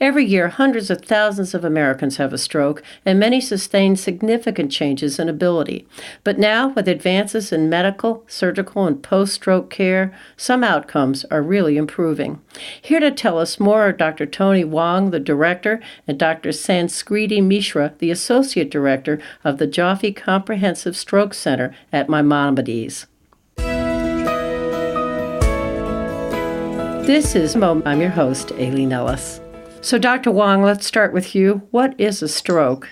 Every 0.00 0.24
year, 0.24 0.48
hundreds 0.48 0.90
of 0.90 1.02
thousands 1.02 1.54
of 1.54 1.64
Americans 1.64 2.16
have 2.16 2.32
a 2.32 2.38
stroke, 2.38 2.82
and 3.04 3.18
many 3.18 3.40
sustain 3.40 3.96
significant 3.96 4.72
changes 4.72 5.18
in 5.18 5.28
ability. 5.28 5.86
But 6.24 6.38
now, 6.38 6.68
with 6.68 6.88
advances 6.88 7.52
in 7.52 7.68
medical, 7.68 8.24
surgical, 8.26 8.86
and 8.86 9.02
post 9.02 9.34
stroke 9.34 9.70
care, 9.70 10.14
some 10.36 10.64
outcomes 10.64 11.24
are 11.26 11.42
really 11.42 11.76
improving. 11.76 12.40
Here 12.80 13.00
to 13.00 13.10
tell 13.10 13.38
us 13.38 13.60
more 13.60 13.82
are 13.82 13.92
Dr. 13.92 14.26
Tony 14.26 14.64
Wong, 14.64 15.10
the 15.10 15.20
director, 15.20 15.80
and 16.06 16.18
Dr. 16.18 16.50
Sanskriti 16.50 17.42
Mishra, 17.42 17.94
the 17.98 18.10
associate 18.10 18.70
director 18.70 19.20
of 19.44 19.58
the 19.58 19.66
Jaffe 19.66 20.12
Comprehensive 20.12 20.96
Stroke 20.96 21.34
Center 21.34 21.74
at 21.92 22.08
Maimonides. 22.08 23.06
This 27.06 27.34
is 27.34 27.54
Mo. 27.54 27.82
I'm 27.84 28.00
your 28.00 28.08
host, 28.08 28.50
Aileen 28.52 28.90
Ellis. 28.90 29.43
So, 29.84 29.98
Dr. 29.98 30.30
Wong, 30.30 30.62
let's 30.62 30.86
start 30.86 31.12
with 31.12 31.34
you. 31.34 31.60
What 31.70 31.94
is 32.00 32.22
a 32.22 32.28
stroke? 32.28 32.88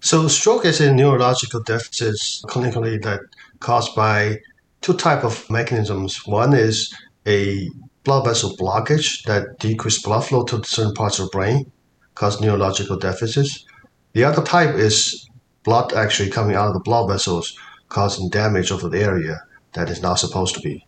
So, 0.00 0.28
stroke 0.28 0.66
is 0.66 0.78
a 0.78 0.92
neurological 0.92 1.62
deficit 1.62 2.16
clinically 2.50 3.02
that 3.02 3.20
caused 3.60 3.96
by 3.96 4.40
two 4.82 4.92
type 4.92 5.24
of 5.24 5.48
mechanisms. 5.48 6.26
One 6.26 6.52
is 6.52 6.94
a 7.26 7.66
blood 8.04 8.26
vessel 8.26 8.54
blockage 8.58 9.24
that 9.24 9.58
decrease 9.58 10.02
blood 10.02 10.26
flow 10.26 10.44
to 10.44 10.62
certain 10.64 10.92
parts 10.92 11.18
of 11.18 11.30
the 11.30 11.30
brain, 11.30 11.72
cause 12.14 12.42
neurological 12.42 12.98
deficits. 12.98 13.64
The 14.12 14.24
other 14.24 14.42
type 14.42 14.74
is 14.74 15.30
blood 15.64 15.94
actually 15.94 16.28
coming 16.28 16.56
out 16.56 16.68
of 16.68 16.74
the 16.74 16.80
blood 16.80 17.08
vessels, 17.08 17.58
causing 17.88 18.28
damage 18.28 18.70
of 18.70 18.82
the 18.82 19.00
area 19.00 19.40
that 19.72 19.88
is 19.88 20.02
not 20.02 20.18
supposed 20.18 20.54
to 20.56 20.60
be. 20.60 20.86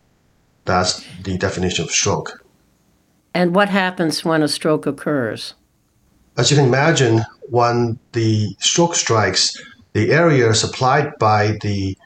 That's 0.65 1.03
the 1.23 1.39
definition 1.39 1.83
of 1.83 1.89
stroke. 1.89 2.42
And 3.33 3.55
what 3.55 3.69
happens 3.69 4.23
when 4.23 4.43
a 4.43 4.47
stroke 4.47 4.85
occurs? 4.85 5.55
As 6.37 6.51
you 6.51 6.57
can 6.57 6.65
imagine, 6.65 7.21
when 7.49 7.99
the 8.11 8.55
stroke 8.59 8.95
strikes, 8.95 9.55
the 9.93 10.11
area 10.11 10.53
supplied 10.53 11.13
by 11.19 11.57
the 11.61 11.97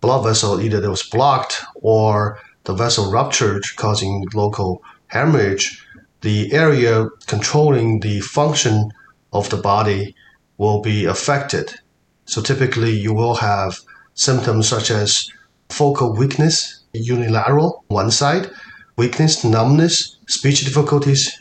blood 0.00 0.24
vessel 0.24 0.60
either 0.60 0.82
it 0.82 0.88
was 0.88 1.02
blocked 1.02 1.62
or 1.76 2.38
the 2.64 2.74
vessel 2.74 3.10
ruptured, 3.10 3.64
causing 3.76 4.24
local 4.34 4.82
hemorrhage. 5.08 5.84
The 6.22 6.52
area 6.52 7.08
controlling 7.26 8.00
the 8.00 8.20
function 8.20 8.90
of 9.32 9.48
the 9.50 9.56
body 9.56 10.14
will 10.58 10.80
be 10.80 11.04
affected. 11.04 11.72
So 12.24 12.42
typically, 12.42 12.90
you 12.90 13.14
will 13.14 13.36
have 13.36 13.78
symptoms 14.14 14.68
such 14.68 14.90
as 14.90 15.30
focal 15.68 16.16
weakness, 16.16 16.82
unilateral, 16.92 17.84
one 17.88 18.10
side, 18.10 18.50
weakness, 18.96 19.44
numbness, 19.44 20.15
speech 20.26 20.64
difficulties, 20.64 21.40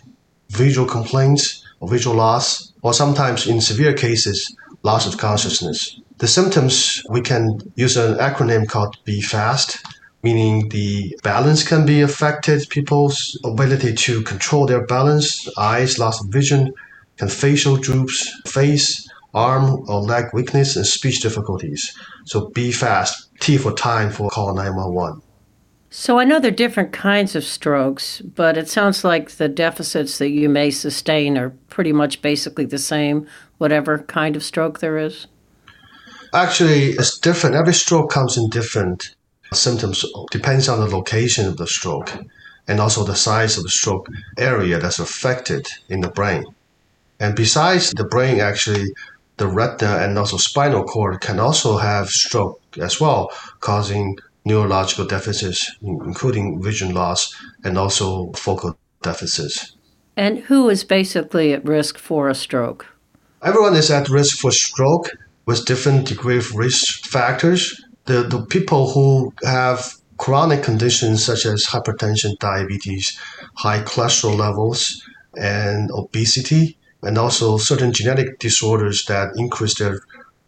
visual 0.49 0.87
complaints, 0.87 1.63
or 1.79 1.89
visual 1.89 2.15
loss, 2.15 2.73
or 2.81 2.93
sometimes 2.93 3.47
in 3.47 3.61
severe 3.61 3.93
cases, 3.93 4.55
loss 4.83 5.07
of 5.07 5.17
consciousness. 5.17 5.99
The 6.17 6.27
symptoms, 6.27 7.01
we 7.09 7.21
can 7.21 7.59
use 7.75 7.97
an 7.97 8.15
acronym 8.15 8.67
called 8.67 8.97
BFAST, 9.05 9.83
meaning 10.23 10.69
the 10.69 11.17
balance 11.23 11.67
can 11.67 11.85
be 11.85 12.01
affected, 12.01 12.69
people's 12.69 13.39
ability 13.43 13.93
to 13.93 14.21
control 14.23 14.65
their 14.65 14.85
balance, 14.85 15.47
eyes, 15.57 15.99
loss 15.99 16.23
of 16.23 16.31
vision, 16.31 16.73
and 17.19 17.31
facial 17.31 17.77
droops, 17.77 18.31
face, 18.47 19.07
arm 19.33 19.83
or 19.89 20.01
leg 20.01 20.25
weakness, 20.33 20.75
and 20.77 20.87
speech 20.87 21.19
difficulties. 21.19 21.93
So 22.25 22.49
BFAST, 22.49 23.11
T 23.41 23.57
for 23.57 23.73
time 23.73 24.09
for 24.09 24.29
call 24.29 24.55
911. 24.55 25.21
So 25.97 26.19
I 26.19 26.25
know 26.25 26.41
there 26.41 26.51
are 26.51 26.63
different 26.63 26.91
kinds 26.91 27.37
of 27.37 27.45
strokes, 27.45 28.19
but 28.19 28.57
it 28.57 28.67
sounds 28.67 29.05
like 29.05 29.31
the 29.31 29.47
deficits 29.47 30.17
that 30.17 30.29
you 30.29 30.49
may 30.49 30.69
sustain 30.69 31.37
are 31.37 31.51
pretty 31.69 31.93
much 31.93 32.21
basically 32.21 32.65
the 32.65 32.77
same, 32.77 33.25
whatever 33.59 33.99
kind 33.99 34.35
of 34.35 34.43
stroke 34.43 34.79
there 34.79 34.97
is. 34.97 35.27
Actually, 36.33 36.89
it's 36.89 37.17
different. 37.17 37.55
Every 37.55 37.73
stroke 37.73 38.11
comes 38.11 38.35
in 38.35 38.49
different 38.49 39.15
symptoms. 39.53 40.03
Depends 40.31 40.67
on 40.67 40.81
the 40.81 40.93
location 40.93 41.47
of 41.47 41.55
the 41.55 41.65
stroke 41.65 42.11
and 42.67 42.81
also 42.81 43.05
the 43.05 43.15
size 43.15 43.57
of 43.57 43.63
the 43.63 43.69
stroke 43.69 44.09
area 44.37 44.77
that's 44.79 44.99
affected 44.99 45.65
in 45.87 46.01
the 46.01 46.09
brain. 46.09 46.43
And 47.21 47.37
besides 47.37 47.91
the 47.91 48.03
brain, 48.03 48.41
actually, 48.41 48.83
the 49.37 49.47
retina 49.47 49.99
and 49.99 50.19
also 50.19 50.35
spinal 50.35 50.83
cord 50.83 51.21
can 51.21 51.39
also 51.39 51.77
have 51.77 52.09
stroke 52.09 52.59
as 52.81 52.99
well, 52.99 53.31
causing 53.61 54.17
neurological 54.45 55.05
deficits, 55.05 55.75
including 55.81 56.61
vision 56.61 56.93
loss 56.93 57.35
and 57.63 57.77
also 57.77 58.31
focal 58.33 58.77
deficits. 59.01 59.75
And 60.15 60.39
who 60.39 60.69
is 60.69 60.83
basically 60.83 61.51
at 61.53 61.65
risk 61.65 61.97
for 61.97 62.29
a 62.29 62.35
stroke? 62.35 62.85
Everyone 63.41 63.75
is 63.75 63.91
at 63.91 64.07
risk 64.07 64.37
for 64.37 64.51
stroke 64.51 65.11
with 65.45 65.65
different 65.65 66.07
degree 66.07 66.37
of 66.37 66.55
risk 66.55 67.05
factors. 67.05 67.83
The, 68.05 68.23
the 68.23 68.45
people 68.45 68.91
who 68.91 69.33
have 69.43 69.95
chronic 70.17 70.63
conditions 70.63 71.25
such 71.25 71.45
as 71.45 71.65
hypertension, 71.65 72.37
diabetes, 72.39 73.19
high 73.55 73.81
cholesterol 73.81 74.37
levels, 74.37 75.03
and 75.35 75.91
obesity, 75.91 76.77
and 77.01 77.17
also 77.17 77.57
certain 77.57 77.91
genetic 77.91 78.39
disorders 78.39 79.05
that 79.05 79.33
increase 79.35 79.77
their 79.77 79.99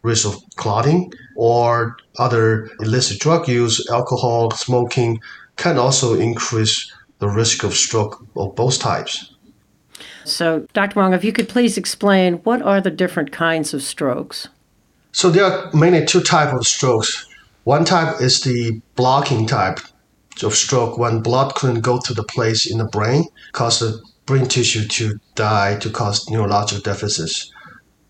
risk 0.02 0.26
of 0.26 0.36
clotting 0.56 1.12
or 1.38 1.96
other 2.18 2.68
illicit 2.80 3.20
drug 3.20 3.48
use, 3.48 3.88
alcohol, 3.90 4.50
smoking 4.50 5.20
can 5.54 5.78
also 5.78 6.18
increase 6.18 6.92
the 7.20 7.28
risk 7.28 7.62
of 7.62 7.74
stroke 7.74 8.20
of 8.34 8.56
both 8.56 8.80
types. 8.80 9.32
So, 10.24 10.66
Dr. 10.72 10.98
Wong, 10.98 11.14
if 11.14 11.22
you 11.22 11.32
could 11.32 11.48
please 11.48 11.78
explain 11.78 12.34
what 12.38 12.60
are 12.60 12.80
the 12.80 12.90
different 12.90 13.30
kinds 13.30 13.72
of 13.72 13.82
strokes? 13.82 14.48
So 15.12 15.30
there 15.30 15.44
are 15.44 15.70
mainly 15.72 16.04
two 16.04 16.22
types 16.22 16.52
of 16.52 16.66
strokes. 16.66 17.26
One 17.62 17.84
type 17.84 18.20
is 18.20 18.40
the 18.40 18.82
blocking 18.96 19.46
type 19.46 19.78
of 20.42 20.56
stroke 20.56 20.98
when 20.98 21.20
blood 21.22 21.54
couldn't 21.54 21.82
go 21.82 22.00
to 22.00 22.14
the 22.14 22.24
place 22.24 22.68
in 22.68 22.78
the 22.78 22.84
brain, 22.84 23.24
cause 23.52 23.78
the 23.78 24.02
brain 24.26 24.46
tissue 24.46 24.88
to 24.88 25.20
die 25.36 25.76
to 25.76 25.90
cause 25.90 26.28
neurological 26.28 26.82
deficits, 26.82 27.52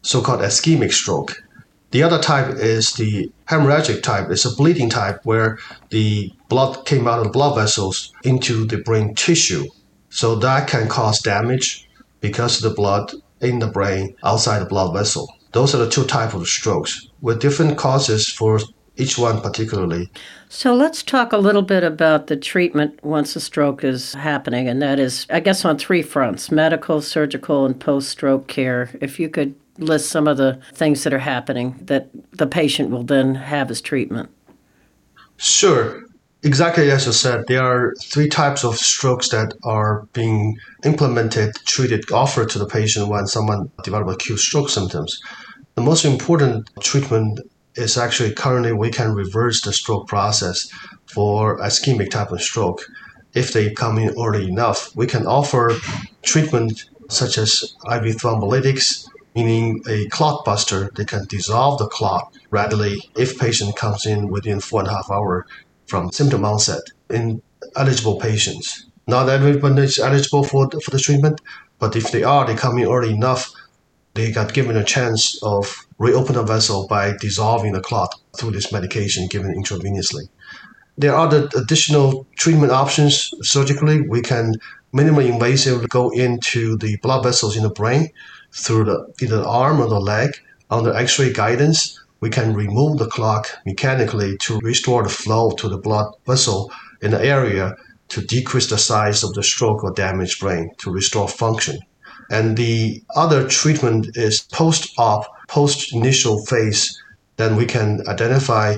so-called 0.00 0.40
ischemic 0.40 0.92
stroke. 0.92 1.42
The 1.90 2.02
other 2.02 2.20
type 2.20 2.54
is 2.56 2.92
the 2.92 3.32
hemorrhagic 3.46 4.02
type. 4.02 4.28
It's 4.30 4.44
a 4.44 4.54
bleeding 4.54 4.90
type 4.90 5.20
where 5.24 5.58
the 5.88 6.32
blood 6.48 6.84
came 6.84 7.08
out 7.08 7.18
of 7.18 7.24
the 7.24 7.30
blood 7.30 7.54
vessels 7.54 8.12
into 8.24 8.66
the 8.66 8.78
brain 8.78 9.14
tissue. 9.14 9.64
So 10.10 10.34
that 10.36 10.68
can 10.68 10.88
cause 10.88 11.20
damage 11.20 11.88
because 12.20 12.62
of 12.62 12.70
the 12.70 12.76
blood 12.76 13.12
in 13.40 13.58
the 13.58 13.66
brain 13.66 14.16
outside 14.22 14.58
the 14.58 14.66
blood 14.66 14.92
vessel. 14.92 15.32
Those 15.52 15.74
are 15.74 15.78
the 15.78 15.90
two 15.90 16.04
types 16.04 16.34
of 16.34 16.46
strokes 16.46 17.08
with 17.22 17.40
different 17.40 17.78
causes 17.78 18.28
for 18.28 18.60
each 18.98 19.16
one 19.16 19.40
particularly. 19.40 20.10
So 20.48 20.74
let's 20.74 21.02
talk 21.02 21.32
a 21.32 21.38
little 21.38 21.62
bit 21.62 21.84
about 21.84 22.26
the 22.26 22.36
treatment 22.36 23.02
once 23.04 23.36
a 23.36 23.40
stroke 23.40 23.84
is 23.84 24.14
happening, 24.14 24.68
and 24.68 24.82
that 24.82 24.98
is, 24.98 25.26
I 25.30 25.40
guess, 25.40 25.64
on 25.64 25.78
three 25.78 26.02
fronts 26.02 26.50
medical, 26.50 27.00
surgical, 27.00 27.64
and 27.64 27.78
post 27.78 28.08
stroke 28.10 28.48
care. 28.48 28.90
If 29.00 29.20
you 29.20 29.28
could 29.28 29.54
list 29.78 30.10
some 30.10 30.28
of 30.28 30.36
the 30.36 30.60
things 30.74 31.04
that 31.04 31.12
are 31.12 31.18
happening 31.18 31.78
that 31.82 32.08
the 32.32 32.46
patient 32.46 32.90
will 32.90 33.04
then 33.04 33.34
have 33.34 33.70
as 33.70 33.80
treatment? 33.80 34.30
Sure. 35.36 36.02
Exactly 36.44 36.90
as 36.90 37.06
you 37.06 37.12
said, 37.12 37.44
there 37.48 37.62
are 37.62 37.94
three 38.00 38.28
types 38.28 38.64
of 38.64 38.76
strokes 38.76 39.28
that 39.30 39.54
are 39.64 40.06
being 40.12 40.56
implemented, 40.84 41.54
treated, 41.64 42.10
offered 42.12 42.48
to 42.50 42.58
the 42.58 42.66
patient 42.66 43.08
when 43.08 43.26
someone 43.26 43.70
develops 43.82 44.14
acute 44.14 44.38
stroke 44.38 44.70
symptoms. 44.70 45.20
The 45.74 45.82
most 45.82 46.04
important 46.04 46.70
treatment 46.80 47.40
is 47.74 47.96
actually 47.96 48.34
currently 48.34 48.72
we 48.72 48.90
can 48.90 49.14
reverse 49.14 49.62
the 49.62 49.72
stroke 49.72 50.08
process 50.08 50.68
for 51.06 51.58
ischemic 51.58 52.10
type 52.10 52.30
of 52.30 52.42
stroke. 52.42 52.84
If 53.34 53.52
they 53.52 53.70
come 53.72 53.98
in 53.98 54.10
early 54.10 54.48
enough, 54.48 54.94
we 54.96 55.06
can 55.06 55.26
offer 55.26 55.72
treatment 56.22 56.84
such 57.08 57.38
as 57.38 57.74
IV 57.84 58.16
thrombolytics, 58.16 59.08
meaning 59.38 59.80
a 59.88 60.06
clot 60.08 60.44
buster, 60.44 60.90
they 60.96 61.04
can 61.04 61.24
dissolve 61.26 61.78
the 61.78 61.86
clot 61.86 62.36
readily 62.50 62.96
if 63.16 63.38
patient 63.38 63.76
comes 63.76 64.04
in 64.04 64.28
within 64.28 64.58
four 64.58 64.80
and 64.80 64.88
a 64.88 64.92
half 64.92 65.08
hour 65.10 65.46
from 65.86 66.10
symptom 66.10 66.44
onset 66.44 66.82
in 67.08 67.40
eligible 67.76 68.18
patients. 68.18 68.86
Not 69.06 69.28
everyone 69.28 69.78
is 69.78 69.98
eligible 69.98 70.42
for 70.42 70.66
the, 70.66 70.80
for 70.80 70.90
the 70.90 70.98
treatment, 70.98 71.40
but 71.78 71.94
if 71.94 72.10
they 72.10 72.24
are, 72.24 72.46
they 72.46 72.56
come 72.56 72.78
in 72.78 72.88
early 72.88 73.12
enough, 73.12 73.50
they 74.14 74.32
got 74.32 74.52
given 74.52 74.76
a 74.76 74.84
chance 74.84 75.38
of 75.42 75.86
reopen 75.98 76.34
the 76.34 76.42
vessel 76.42 76.88
by 76.88 77.12
dissolving 77.20 77.72
the 77.72 77.80
clot 77.80 78.12
through 78.36 78.50
this 78.50 78.72
medication 78.72 79.28
given 79.28 79.54
intravenously. 79.54 80.28
There 80.96 81.14
are 81.14 81.28
the 81.28 81.48
additional 81.56 82.26
treatment 82.36 82.72
options 82.72 83.30
surgically. 83.42 84.00
We 84.00 84.20
can 84.20 84.54
minimally 84.92 85.30
invasively 85.30 85.88
go 85.88 86.10
into 86.10 86.76
the 86.78 86.96
blood 86.96 87.22
vessels 87.22 87.56
in 87.56 87.62
the 87.62 87.70
brain 87.70 88.08
through 88.52 88.84
the 88.84 89.06
either 89.22 89.38
the 89.38 89.48
arm 89.48 89.80
or 89.80 89.88
the 89.88 90.00
leg 90.00 90.30
under 90.70 90.94
X-ray 90.94 91.32
guidance. 91.32 91.98
We 92.20 92.30
can 92.30 92.54
remove 92.54 92.98
the 92.98 93.06
clot 93.06 93.52
mechanically 93.64 94.36
to 94.38 94.58
restore 94.58 95.02
the 95.04 95.08
flow 95.08 95.52
to 95.52 95.68
the 95.68 95.78
blood 95.78 96.12
vessel 96.26 96.72
in 97.00 97.12
the 97.12 97.24
area 97.24 97.76
to 98.08 98.22
decrease 98.22 98.68
the 98.68 98.78
size 98.78 99.22
of 99.22 99.34
the 99.34 99.42
stroke 99.42 99.84
or 99.84 99.92
damaged 99.92 100.40
brain 100.40 100.70
to 100.78 100.90
restore 100.90 101.28
function. 101.28 101.78
And 102.30 102.56
the 102.56 103.02
other 103.14 103.46
treatment 103.48 104.16
is 104.16 104.40
post 104.40 104.92
op, 104.98 105.26
post 105.48 105.94
initial 105.94 106.44
phase. 106.46 107.00
Then 107.36 107.56
we 107.56 107.66
can 107.66 108.02
identify 108.08 108.76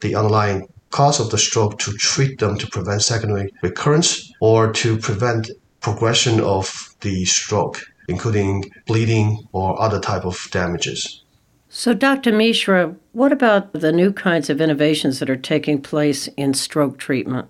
the 0.00 0.14
underlying 0.14 0.68
cause 0.90 1.18
of 1.18 1.30
the 1.30 1.38
stroke 1.38 1.78
to 1.80 1.92
treat 1.94 2.38
them 2.38 2.56
to 2.58 2.66
prevent 2.68 3.02
secondary 3.02 3.52
recurrence 3.62 4.32
or 4.40 4.72
to 4.72 4.98
prevent 4.98 5.50
progression 5.80 6.40
of 6.40 6.94
the 7.00 7.24
stroke, 7.24 7.80
including 8.08 8.70
bleeding 8.86 9.48
or 9.52 9.80
other 9.80 10.00
type 10.00 10.24
of 10.24 10.48
damages. 10.50 11.22
So, 11.68 11.92
Dr. 11.92 12.30
Mishra, 12.30 12.94
what 13.12 13.32
about 13.32 13.72
the 13.72 13.90
new 13.90 14.12
kinds 14.12 14.48
of 14.48 14.60
innovations 14.60 15.18
that 15.18 15.28
are 15.28 15.36
taking 15.36 15.82
place 15.82 16.28
in 16.36 16.54
stroke 16.54 16.98
treatment? 16.98 17.48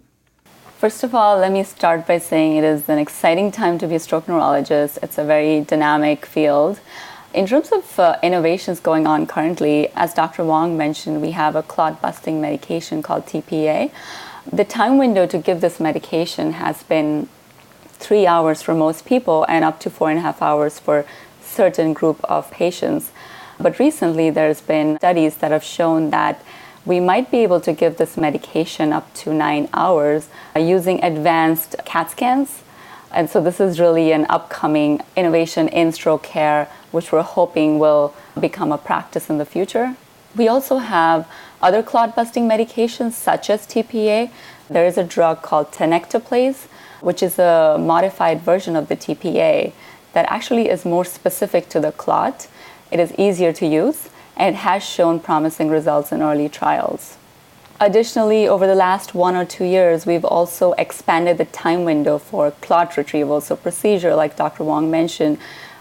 First 0.78 1.04
of 1.04 1.14
all, 1.14 1.38
let 1.38 1.52
me 1.52 1.62
start 1.62 2.06
by 2.06 2.18
saying 2.18 2.56
it 2.56 2.64
is 2.64 2.88
an 2.88 2.98
exciting 2.98 3.50
time 3.50 3.78
to 3.78 3.86
be 3.86 3.96
a 3.96 3.98
stroke 3.98 4.26
neurologist. 4.28 4.98
It's 5.02 5.18
a 5.18 5.24
very 5.24 5.60
dynamic 5.60 6.26
field. 6.26 6.80
In 7.34 7.46
terms 7.46 7.72
of 7.72 7.98
uh, 7.98 8.16
innovations 8.22 8.80
going 8.80 9.06
on 9.06 9.26
currently, 9.26 9.88
as 9.96 10.14
Dr. 10.14 10.44
Wong 10.44 10.76
mentioned, 10.76 11.20
we 11.20 11.32
have 11.32 11.56
a 11.56 11.62
clot 11.62 12.00
busting 12.00 12.40
medication 12.40 13.02
called 13.02 13.26
TPA. 13.26 13.90
The 14.52 14.64
time 14.64 14.98
window 14.98 15.26
to 15.26 15.38
give 15.38 15.60
this 15.60 15.80
medication 15.80 16.52
has 16.52 16.82
been 16.82 17.28
three 18.04 18.26
hours 18.26 18.60
for 18.60 18.74
most 18.74 19.06
people 19.06 19.46
and 19.48 19.64
up 19.64 19.80
to 19.80 19.88
four 19.88 20.10
and 20.10 20.18
a 20.18 20.22
half 20.22 20.42
hours 20.42 20.78
for 20.78 21.06
certain 21.40 21.94
group 21.94 22.22
of 22.24 22.50
patients. 22.50 23.10
But 23.58 23.78
recently, 23.78 24.28
there's 24.28 24.60
been 24.60 24.98
studies 24.98 25.36
that 25.38 25.50
have 25.50 25.64
shown 25.64 26.10
that 26.10 26.42
we 26.84 27.00
might 27.00 27.30
be 27.30 27.38
able 27.38 27.60
to 27.62 27.72
give 27.72 27.96
this 27.96 28.18
medication 28.18 28.92
up 28.92 29.12
to 29.14 29.32
nine 29.32 29.70
hours 29.72 30.28
uh, 30.54 30.58
using 30.58 31.02
advanced 31.02 31.76
CAT 31.86 32.10
scans. 32.10 32.62
And 33.10 33.30
so, 33.30 33.40
this 33.40 33.58
is 33.58 33.80
really 33.80 34.12
an 34.12 34.26
upcoming 34.28 35.00
innovation 35.16 35.68
in 35.68 35.92
stroke 35.92 36.24
care, 36.24 36.68
which 36.90 37.10
we're 37.10 37.22
hoping 37.22 37.78
will 37.78 38.14
become 38.38 38.70
a 38.70 38.78
practice 38.78 39.30
in 39.30 39.38
the 39.38 39.46
future. 39.46 39.96
We 40.36 40.48
also 40.48 40.78
have 40.78 41.26
other 41.62 41.82
clot 41.82 42.14
busting 42.14 42.46
medications, 42.48 43.12
such 43.12 43.48
as 43.48 43.66
TPA. 43.66 44.30
There 44.68 44.84
is 44.84 44.98
a 44.98 45.04
drug 45.04 45.40
called 45.42 45.70
tenecteplase, 45.70 46.66
which 47.04 47.22
is 47.22 47.38
a 47.38 47.76
modified 47.78 48.40
version 48.40 48.74
of 48.76 48.88
the 48.88 48.96
TPA 48.96 49.72
that 50.14 50.26
actually 50.28 50.68
is 50.68 50.84
more 50.84 51.04
specific 51.04 51.68
to 51.68 51.80
the 51.80 51.92
clot 51.92 52.48
it 52.94 53.00
is 53.00 53.12
easier 53.18 53.52
to 53.54 53.66
use, 53.66 54.08
and 54.36 54.54
it 54.54 54.58
has 54.58 54.84
shown 54.84 55.18
promising 55.18 55.68
results 55.68 56.12
in 56.12 56.22
early 56.22 56.48
trials. 56.48 57.16
Additionally, 57.80 58.46
over 58.46 58.68
the 58.68 58.74
last 58.76 59.14
one 59.14 59.34
or 59.34 59.44
two 59.44 59.64
years, 59.64 60.06
we've 60.06 60.24
also 60.24 60.74
expanded 60.74 61.36
the 61.38 61.44
time 61.46 61.84
window 61.84 62.18
for 62.18 62.52
clot 62.52 62.96
retrieval. 62.96 63.40
So, 63.40 63.56
procedure 63.56 64.14
like 64.14 64.36
Dr. 64.36 64.62
Wong 64.62 64.92
mentioned, 64.92 65.38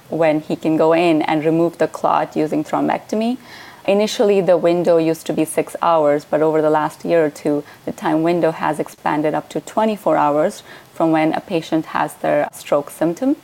when 0.10 0.42
he 0.42 0.56
can 0.56 0.76
go 0.76 0.94
in 0.94 1.22
and 1.22 1.46
remove 1.46 1.78
the 1.78 1.88
clot 1.88 2.36
using 2.36 2.64
thrombectomy. 2.64 3.38
Initially, 3.86 4.40
the 4.40 4.58
window 4.58 4.98
used 4.98 5.26
to 5.26 5.34
be 5.34 5.44
six 5.44 5.76
hours, 5.82 6.24
but 6.24 6.42
over 6.42 6.62
the 6.62 6.70
last 6.70 7.04
year 7.04 7.26
or 7.26 7.30
two, 7.30 7.66
the 7.84 7.92
time 7.92 8.24
window 8.24 8.52
has 8.52 8.80
expanded 8.80 9.34
up 9.34 9.50
to 9.50 9.60
24 9.60 10.16
hours 10.16 10.64
from 10.94 11.12
when 11.12 11.34
a 11.34 11.42
patient 11.42 11.88
has 11.88 12.14
their 12.16 12.48
stroke 12.54 12.90
symptom. 12.90 13.36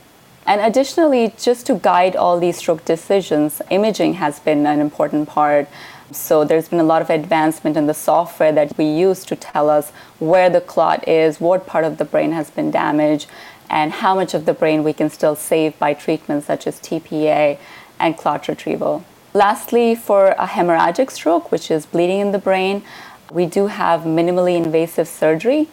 And 0.45 0.61
additionally, 0.61 1.33
just 1.37 1.65
to 1.67 1.75
guide 1.75 2.15
all 2.15 2.39
these 2.39 2.57
stroke 2.57 2.85
decisions, 2.85 3.61
imaging 3.69 4.13
has 4.15 4.39
been 4.39 4.65
an 4.65 4.79
important 4.79 5.27
part. 5.27 5.67
So 6.11 6.45
there's 6.45 6.69
been 6.69 6.79
a 6.79 6.83
lot 6.83 7.01
of 7.01 7.09
advancement 7.09 7.75
in 7.75 7.87
the 7.87 7.93
software 7.93 8.53
that 8.53 8.77
we 8.77 8.85
use 8.85 9.25
to 9.25 9.35
tell 9.35 9.69
us 9.69 9.91
where 10.19 10.49
the 10.49 10.61
clot 10.61 11.05
is, 11.07 11.41
what 11.41 11.67
part 11.67 11.83
of 11.83 11.97
the 11.97 12.05
brain 12.05 12.31
has 12.31 12.49
been 12.49 12.71
damaged, 12.71 13.27
and 13.69 13.91
how 13.91 14.15
much 14.15 14.33
of 14.33 14.45
the 14.45 14.53
brain 14.53 14.83
we 14.83 14.93
can 14.93 15.09
still 15.09 15.35
save 15.35 15.77
by 15.77 15.93
treatments 15.93 16.47
such 16.47 16.65
as 16.65 16.79
TPA 16.79 17.59
and 17.99 18.17
clot 18.17 18.47
retrieval. 18.47 19.03
Lastly, 19.33 19.95
for 19.95 20.29
a 20.29 20.47
hemorrhagic 20.47 21.11
stroke, 21.11 21.51
which 21.51 21.69
is 21.69 21.85
bleeding 21.85 22.19
in 22.19 22.31
the 22.31 22.39
brain, 22.39 22.83
we 23.31 23.45
do 23.45 23.67
have 23.67 24.01
minimally 24.01 24.55
invasive 24.55 25.07
surgery 25.07 25.67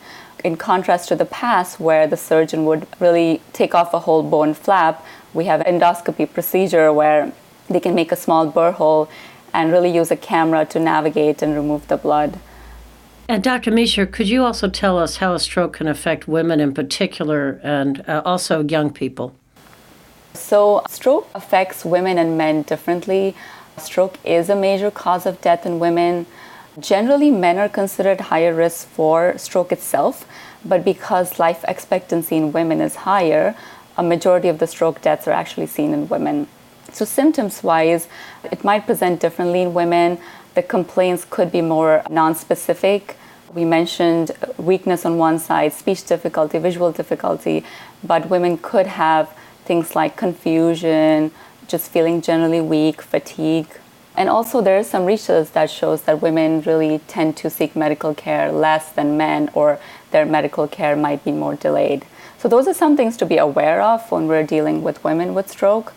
in 0.47 0.57
contrast 0.57 1.09
to 1.09 1.17
the 1.17 1.25
past 1.25 1.81
where 1.81 2.07
the 2.07 2.17
surgeon 2.17 2.65
would 2.67 2.87
really 3.01 3.41
take 3.53 3.75
off 3.75 3.93
a 3.93 4.01
whole 4.01 4.23
bone 4.23 4.55
flap, 4.55 5.05
we 5.35 5.47
have 5.47 5.61
endoscopy 5.63 6.33
procedure 6.33 6.93
where 6.93 7.33
they 7.69 7.81
can 7.81 7.95
make 7.95 8.13
a 8.13 8.17
small 8.17 8.47
burr 8.47 8.71
hole 8.71 9.09
and 9.53 9.73
really 9.73 9.93
use 9.93 10.11
a 10.13 10.17
camera 10.17 10.65
to 10.65 10.79
navigate 10.79 11.43
and 11.43 11.55
remove 11.55 11.89
the 11.89 11.97
blood. 11.97 12.39
And 13.29 13.43
Dr. 13.43 13.73
Mishra, 13.73 14.07
could 14.07 14.29
you 14.29 14.45
also 14.45 14.69
tell 14.69 14.99
us 14.99 15.17
how 15.17 15.35
a 15.35 15.41
stroke 15.41 15.73
can 15.79 15.89
affect 15.89 16.29
women 16.29 16.61
in 16.61 16.73
particular 16.73 17.59
and 17.65 18.09
uh, 18.09 18.23
also 18.25 18.63
young 18.63 18.91
people? 18.93 19.35
So, 20.37 20.83
stroke 20.89 21.29
affects 21.35 21.85
women 21.85 22.19
and 22.19 22.37
men 22.39 22.63
differently. 22.63 23.35
Stroke 23.79 24.19
is 24.25 24.49
a 24.49 24.57
major 24.57 24.91
cause 24.91 25.27
of 25.27 25.41
death 25.41 25.67
in 25.67 25.79
women. 25.79 26.27
Generally, 26.79 27.31
men 27.31 27.59
are 27.59 27.69
considered 27.69 28.21
higher 28.21 28.55
risk 28.55 28.87
for 28.89 29.37
stroke 29.39 29.73
itself, 29.73 30.27
but 30.65 30.85
because 30.85 31.39
life 31.39 31.65
expectancy 31.67 32.37
in 32.37 32.53
women 32.53 32.81
is 32.81 32.97
higher, 32.97 33.55
a 33.97 34.03
majority 34.03 34.49
of 34.49 34.59
the 34.59 34.67
stroke 34.67 35.01
deaths 35.01 35.27
are 35.27 35.33
actually 35.33 35.67
seen 35.67 35.93
in 35.93 36.09
women. 36.09 36.47
So, 36.93 37.05
symptoms 37.05 37.63
wise, 37.63 38.09
it 38.45 38.63
might 38.63 38.87
present 38.87 39.21
differently 39.21 39.63
in 39.63 39.75
women. 39.75 40.19
The 40.55 40.63
complaints 40.63 41.27
could 41.29 41.51
be 41.51 41.63
more 41.63 42.03
non-specific. 42.11 43.17
We 43.55 43.65
mentioned 43.65 44.33
weakness 44.59 45.07
on 45.07 45.19
one 45.19 45.39
side, 45.39 45.73
speech 45.73 46.05
difficulty, 46.05 46.59
visual 46.59 46.93
difficulty, 46.93 47.65
but 48.05 48.29
women 48.29 48.59
could 48.59 48.87
have 48.87 49.35
things 49.67 49.95
like 49.95 50.17
confusion, 50.17 51.33
just 51.67 51.91
feeling 51.91 52.23
generally 52.23 52.61
weak, 52.61 53.03
fatigue, 53.03 53.69
and 54.17 54.31
also, 54.31 54.63
there 54.63 54.79
is 54.79 54.89
some 54.89 55.05
research 55.05 55.53
that 55.53 55.71
shows 55.71 56.03
that 56.03 56.23
women 56.23 56.63
really 56.63 57.01
tend 57.07 57.37
to 57.39 57.51
seek 57.51 57.77
medical 57.77 58.15
care 58.15 58.51
less 58.51 58.91
than 58.91 59.19
men, 59.19 59.51
or 59.53 59.79
their 60.11 60.25
medical 60.25 60.67
care 60.67 60.97
might 60.97 61.23
be 61.23 61.33
more 61.33 61.55
delayed. 61.55 62.07
So, 62.39 62.49
those 62.49 62.67
are 62.67 62.73
some 62.73 62.97
things 62.97 63.19
to 63.19 63.27
be 63.27 63.37
aware 63.37 63.83
of 63.83 64.11
when 64.11 64.27
we're 64.27 64.43
dealing 64.43 64.83
with 64.83 65.05
women 65.05 65.35
with 65.35 65.51
stroke. 65.51 65.93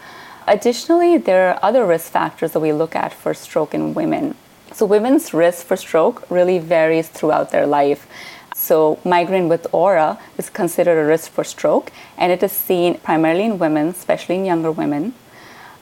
Additionally, 0.48 1.18
there 1.18 1.50
are 1.50 1.60
other 1.64 1.86
risk 1.86 2.12
factors 2.12 2.52
that 2.52 2.60
we 2.60 2.74
look 2.74 2.94
at 2.94 3.14
for 3.14 3.34
stroke 3.34 3.74
in 3.74 3.94
women. 3.94 4.36
So, 4.74 4.86
women's 4.86 5.34
risk 5.34 5.66
for 5.66 5.78
stroke 5.78 6.30
really 6.30 6.60
varies 6.60 7.08
throughout 7.08 7.52
their 7.52 7.66
life. 7.66 8.06
So, 8.60 9.00
migraine 9.06 9.48
with 9.48 9.74
aura 9.74 10.20
is 10.38 10.50
considered 10.50 11.02
a 11.02 11.06
risk 11.06 11.32
for 11.32 11.46
stroke, 11.46 11.94
and 12.18 12.30
it 12.30 12.44
is 12.44 12.52
seen 12.52 13.00
primarily 13.00 13.46
in 13.46 13.58
women, 13.58 13.88
especially 13.88 14.36
in 14.36 14.46
younger 14.46 14.70
women. 14.70 15.14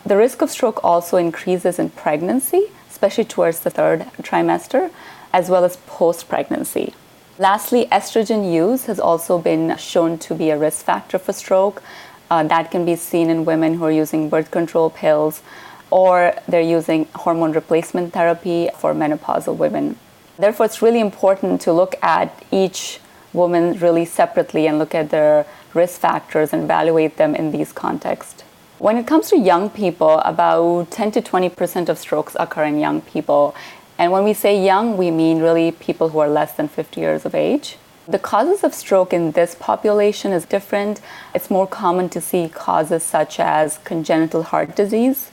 The 0.06 0.15
risk 0.15 0.44
of 0.44 0.51
stroke 0.51 0.84
also 0.84 1.17
increases 1.17 1.79
in 1.79 1.89
pregnancy, 1.89 2.67
especially 2.88 3.25
towards 3.25 3.62
the 3.62 3.72
third 3.72 4.01
trimester, 4.22 4.91
as 5.34 5.50
well 5.50 5.65
as 5.65 5.77
post 5.88 6.29
pregnancy. 6.29 6.93
Lastly, 7.39 7.88
estrogen 7.91 8.53
use 8.53 8.86
has 8.86 9.00
also 9.00 9.39
been 9.39 9.75
shown 9.77 10.19
to 10.19 10.36
be 10.36 10.51
a 10.51 10.57
risk 10.57 10.86
factor 10.86 11.17
for 11.17 11.34
stroke. 11.34 11.81
Uh, 12.29 12.43
that 12.43 12.69
can 12.69 12.86
be 12.86 12.96
seen 12.96 13.31
in 13.31 13.43
women 13.43 13.74
who 13.74 13.86
are 13.86 13.91
using 13.91 14.29
birth 14.29 14.51
control 14.51 14.91
pills 14.91 15.41
or 15.89 16.36
they're 16.48 16.62
using 16.62 17.07
hormone 17.15 17.53
replacement 17.53 18.13
therapy 18.13 18.69
for 18.77 18.93
menopausal 18.93 19.57
women. 19.57 19.98
Therefore, 20.38 20.65
it's 20.65 20.82
really 20.82 21.00
important 21.00 21.62
to 21.62 21.74
look 21.74 21.96
at 22.03 22.44
each 22.51 23.00
woman 23.34 23.77
really 23.79 24.06
separately 24.06 24.67
and 24.67 24.77
look 24.79 24.94
at 24.94 25.10
their 25.10 25.46
risk 25.74 26.00
factors 26.00 26.53
and 26.53 26.63
evaluate 26.63 27.17
them 27.17 27.36
in 27.36 27.51
these 27.51 27.72
contexts. 27.72 28.44
When 28.79 28.98
it 28.98 29.08
comes 29.08 29.29
to 29.29 29.38
young 29.38 29.72
people, 29.72 30.20
about 30.20 30.91
10 30.91 31.12
to 31.12 31.22
20% 31.22 31.89
of 31.89 31.98
strokes 31.98 32.36
occur 32.39 32.65
in 32.65 32.79
young 32.79 33.01
people. 33.01 33.56
And 33.98 34.12
when 34.12 34.24
we 34.24 34.34
say 34.34 34.63
young, 34.63 34.98
we 34.98 35.10
mean 35.10 35.41
really 35.41 35.72
people 35.72 36.10
who 36.10 36.20
are 36.20 36.29
less 36.29 36.53
than 36.53 36.67
50 36.67 37.01
years 37.01 37.25
of 37.25 37.34
age. 37.34 37.77
The 38.08 38.20
causes 38.20 38.63
of 38.63 38.75
stroke 38.75 39.12
in 39.13 39.32
this 39.32 39.56
population 39.56 40.32
is 40.32 40.46
different. 40.46 41.01
It's 41.34 41.50
more 41.50 41.67
common 41.67 42.10
to 42.10 42.22
see 42.22 42.48
causes 42.48 43.01
such 43.01 43.39
as 43.39 43.79
congenital 43.79 44.44
heart 44.44 44.75
disease, 44.75 45.32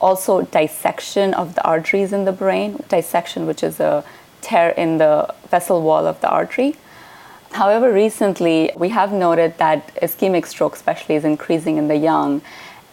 also 0.00 0.42
dissection 0.42 1.32
of 1.32 1.54
the 1.54 1.64
arteries 1.64 2.12
in 2.12 2.24
the 2.24 2.32
brain, 2.32 2.82
dissection, 2.88 3.46
which 3.46 3.62
is 3.62 3.78
a 3.78 4.04
tear 4.40 4.70
in 4.70 4.98
the 4.98 5.34
vessel 5.48 5.82
wall 5.82 6.06
of 6.06 6.20
the 6.20 6.28
artery. 6.28 6.76
However, 7.52 7.92
recently 7.92 8.70
we 8.76 8.90
have 8.90 9.12
noted 9.12 9.58
that 9.58 9.94
ischemic 9.96 10.46
stroke, 10.46 10.74
especially, 10.74 11.16
is 11.16 11.24
increasing 11.24 11.78
in 11.78 11.88
the 11.88 11.96
young. 11.96 12.42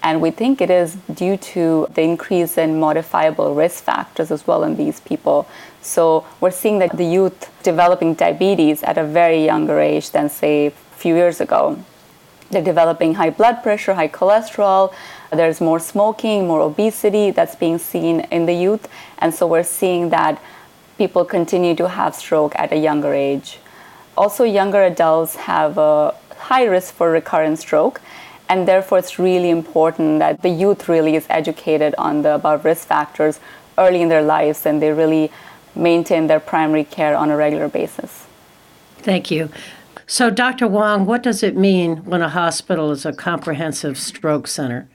And 0.04 0.22
we 0.22 0.32
think 0.32 0.62
it 0.62 0.70
is 0.70 0.96
due 1.13 1.38
to 1.38 1.88
the 1.94 2.01
increase 2.01 2.58
in 2.58 2.80
modifiable 2.80 3.54
risk 3.56 3.84
factors 3.84 4.32
as 4.32 4.48
well 4.48 4.63
in 4.63 4.75
these 4.75 5.00
people. 5.00 5.48
So 5.82 6.25
we're 6.39 6.51
seeing 6.51 6.80
that 6.80 6.96
the 6.96 7.06
youth 7.06 7.51
developing 7.63 8.13
diabetes 8.13 8.84
at 8.84 8.98
a 8.98 9.04
very 9.04 9.44
younger 9.46 9.80
age 9.80 10.12
than, 10.12 10.30
say, 10.30 10.68
a 10.68 10.72
few 10.72 11.16
years 11.16 11.42
ago. 11.42 11.84
They're 12.50 12.63
developing 12.63 13.16
high 13.16 13.32
blood 13.32 13.62
pressure, 13.63 13.96
high 13.96 14.08
cholesterol. 14.08 14.94
There's 15.32 15.60
more 15.60 15.80
smoking, 15.80 16.48
more 16.48 16.62
obesity 16.62 17.32
that's 17.32 17.56
being 17.56 17.77
seen 17.77 18.22
in 18.32 18.46
the 18.46 18.54
youth. 18.54 18.88
And 19.20 19.34
so 19.34 19.46
we're 19.46 19.63
seeing 19.63 20.10
that 20.10 20.42
people 20.98 21.25
continue 21.25 21.75
to 21.75 21.88
have 21.89 22.16
stroke 22.16 22.54
at 22.56 22.72
a 22.72 22.77
younger 22.77 23.13
age. 23.13 23.60
Also, 24.16 24.44
younger 24.44 24.84
adults 24.84 25.36
have 25.36 25.77
a 25.77 26.16
high 26.38 26.66
risk 26.66 26.94
for 26.94 27.12
recurrent 27.12 27.60
stroke 27.60 28.01
And 28.50 28.68
therefore, 28.68 29.00
it's 29.00 29.20
really 29.20 29.50
important 29.50 30.20
that 30.20 30.42
the 30.42 30.50
youth 30.50 30.88
really 30.88 31.16
is 31.16 31.25
educated 31.30 31.94
on 31.98 32.22
the 32.22 32.36
about 32.36 32.63
risk 32.63 32.88
factors 32.88 33.39
early 33.77 34.01
in 34.01 34.10
their 34.10 34.22
lives 34.22 34.66
and 34.66 34.82
they 34.82 34.92
really 34.92 35.32
maintain 35.75 36.27
their 36.27 36.39
primary 36.39 36.84
care 36.84 37.16
on 37.16 37.30
a 37.30 37.38
regular 37.38 37.68
basis. 37.68 38.25
Thank 39.00 39.30
you. 39.30 39.50
So, 40.08 40.30
Dr. 40.30 40.68
Wong, 40.68 41.06
what 41.06 41.22
does 41.22 41.44
it 41.44 41.58
mean 41.58 41.98
when 42.06 42.22
a 42.22 42.30
hospital 42.30 42.92
is 42.92 43.06
a 43.06 43.12
comprehensive 43.12 43.98
stroke 43.98 44.48
center? 44.48 44.88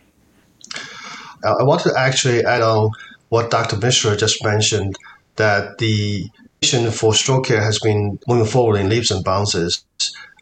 Uh, 1.44 1.56
I 1.61 1.62
want 1.64 1.82
to 1.82 1.92
actually 1.97 2.42
add 2.44 2.62
on 2.62 2.90
what 3.28 3.50
Dr. 3.50 3.76
Mishra 3.76 4.16
just 4.16 4.42
mentioned 4.42 4.97
that 5.36 5.78
the 5.78 6.28
mission 6.60 6.90
for 6.90 7.14
stroke 7.14 7.46
care 7.46 7.62
has 7.62 7.78
been 7.80 8.18
moving 8.28 8.46
forward 8.46 8.78
in 8.78 8.88
leaps 8.88 9.10
and 9.10 9.24
bounds. 9.24 9.84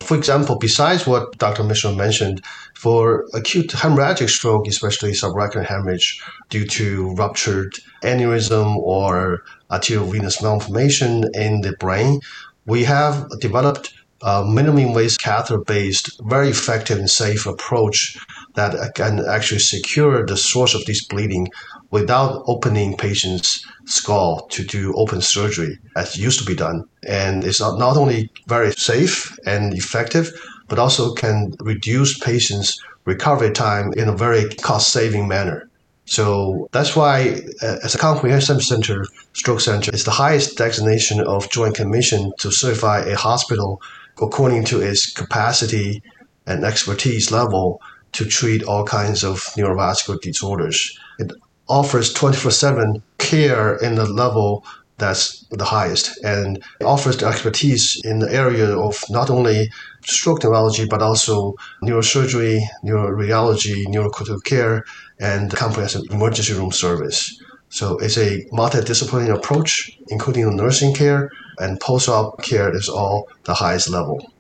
For 0.03 0.17
example, 0.17 0.57
besides 0.59 1.07
what 1.07 1.37
Dr. 1.39 1.63
Mishra 1.63 1.93
mentioned, 1.93 2.43
for 2.75 3.27
acute 3.35 3.71
hemorrhagic 3.71 4.31
stroke, 4.31 4.67
especially 4.67 5.13
subarachnoid 5.13 5.67
hemorrhage 5.67 6.21
due 6.49 6.67
to 6.67 7.15
ruptured 7.15 7.75
aneurysm 8.03 8.77
or 8.77 9.43
arteriovenous 9.71 10.43
malformation 10.43 11.25
in 11.35 11.61
the 11.61 11.75
brain, 11.79 12.21
we 12.65 12.85
have 12.85 13.29
developed 13.41 13.93
a 14.23 14.43
minimally 14.43 14.87
invasive 14.87 15.19
catheter-based, 15.19 16.21
very 16.25 16.49
effective 16.49 16.99
and 16.99 17.11
safe 17.11 17.47
approach 17.47 18.19
that 18.55 18.95
can 18.95 19.25
actually 19.27 19.59
secure 19.59 20.27
the 20.27 20.37
source 20.37 20.75
of 20.75 20.85
this 20.85 21.05
bleeding 21.07 21.49
without 21.91 22.43
opening 22.47 22.97
patients' 22.97 23.65
skull 23.85 24.47
to 24.51 24.65
do 24.65 24.95
open 24.95 25.21
surgery 25.21 25.79
as 25.97 26.17
used 26.17 26.39
to 26.39 26.45
be 26.45 26.55
done. 26.55 26.85
And 27.07 27.45
it's 27.45 27.61
not 27.61 27.97
only 27.97 28.31
very 28.47 28.73
safe 28.73 29.37
and 29.47 29.75
effective, 29.75 30.31
but 30.69 30.79
also 30.79 31.15
can 31.15 31.53
reduce 31.61 32.19
patients' 32.19 32.81
recovery 33.05 33.51
time 33.51 33.93
in 33.95 34.09
a 34.09 34.17
very 34.17 34.49
cost-saving 34.49 35.27
manner. 35.27 35.69
So 36.05 36.69
that's 36.73 36.97
why, 36.97 37.41
uh, 37.63 37.77
as 37.85 37.95
a 37.95 37.99
comprehensive 37.99 38.63
center, 38.63 39.05
stroke 39.33 39.61
center 39.61 39.93
is 39.95 40.05
the 40.05 40.11
highest 40.11 40.59
designation 40.59 41.21
of 41.21 41.51
Joint 41.51 41.77
Commission 41.77 42.33
to 42.39 42.51
certify 42.51 43.01
a 43.01 43.17
hospital 43.17 43.81
according 44.21 44.65
to 44.67 44.81
its 44.81 45.11
capacity 45.13 46.03
and 46.47 46.65
expertise 46.65 47.31
level 47.31 47.81
to 48.13 48.25
treat 48.25 48.65
all 48.65 48.85
kinds 48.85 49.23
of 49.23 49.39
neurovascular 49.57 50.21
disorders. 50.21 50.99
It 51.19 51.31
offers 51.71 52.13
24 52.13 52.51
7 52.51 53.03
care 53.19 53.77
in 53.77 53.95
the 53.95 54.05
level 54.05 54.65
that's 54.99 55.47
the 55.51 55.65
highest 55.65 56.23
and 56.25 56.63
offers 56.85 57.17
the 57.17 57.27
expertise 57.27 57.99
in 58.05 58.19
the 58.19 58.33
area 58.33 58.69
of 58.77 59.03
not 59.09 59.31
only 59.31 59.71
stroke 60.05 60.45
neurology 60.45 60.87
but 60.87 61.01
also 61.01 61.55
neurosurgery, 61.83 62.61
neuroradiology, 62.85 63.87
neurocritical 63.87 64.45
care, 64.45 64.85
and 65.19 65.51
comprehensive 65.57 66.03
emergency 66.11 66.53
room 66.53 66.71
service. 66.71 67.41
So 67.71 67.97
it's 67.99 68.19
a 68.19 68.45
multidisciplinary 68.53 69.35
approach, 69.35 69.91
including 70.09 70.55
nursing 70.55 70.93
care 70.93 71.31
and 71.61 71.79
post-op 71.79 72.43
care 72.43 72.75
is 72.75 72.89
all 72.89 73.29
the 73.45 73.55
highest 73.55 73.91
level. 73.91 74.33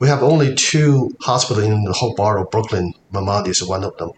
We 0.00 0.08
have 0.08 0.22
only 0.22 0.54
two 0.54 1.16
hospitals 1.20 1.64
in 1.64 1.84
the 1.84 1.92
whole 1.92 2.14
borough, 2.14 2.42
of 2.42 2.50
Brooklyn. 2.50 2.92
Maimonides 3.12 3.62
is 3.62 3.68
one 3.68 3.84
of 3.84 3.96
them 3.96 4.10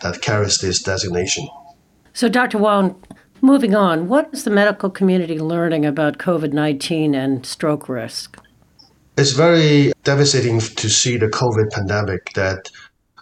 that 0.00 0.22
carries 0.22 0.58
this 0.58 0.82
designation. 0.82 1.46
So, 2.14 2.28
Dr. 2.28 2.58
Wong, 2.58 3.02
moving 3.40 3.74
on, 3.74 4.06
what 4.06 4.28
is 4.32 4.44
the 4.44 4.50
medical 4.50 4.90
community 4.90 5.38
learning 5.38 5.86
about 5.86 6.18
COVID 6.18 6.52
19 6.52 7.14
and 7.14 7.46
stroke 7.46 7.88
risk? 7.88 8.38
It's 9.16 9.32
very 9.32 9.92
devastating 10.04 10.60
to 10.60 10.90
see 10.90 11.16
the 11.16 11.28
COVID 11.28 11.70
pandemic 11.70 12.32
that 12.34 12.70